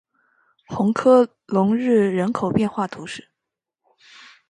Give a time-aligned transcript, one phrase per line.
[0.65, 3.29] 红科隆日人口变化图示